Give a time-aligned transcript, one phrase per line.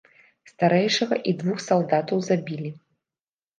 [0.51, 2.75] Старэйшага і двух салдатаў забілі.